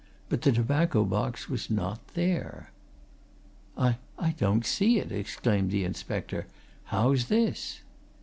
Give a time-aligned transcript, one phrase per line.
[0.29, 2.71] But the tobacco box was not there.
[3.77, 6.47] "I I don't see it!" exclaimed the inspector.
[6.85, 7.81] "How's this?"